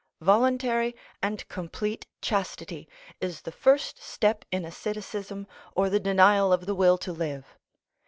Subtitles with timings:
[0.21, 6.73] Voluntary and complete chastity is the first step in asceticism or the denial of the
[6.73, 7.55] will to live.